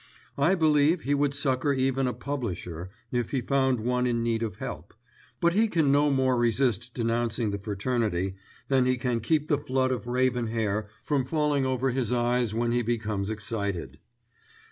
[0.39, 4.55] I believe he would succour even a publisher if he found one in need of
[4.55, 4.95] help;
[5.39, 8.33] but he can no more resist denouncing the fraternity
[8.67, 12.71] than he can keep the flood of raven hair from falling over his eyes when
[12.71, 13.99] he becomes excited.